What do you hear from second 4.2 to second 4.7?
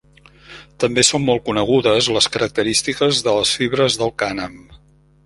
cànem.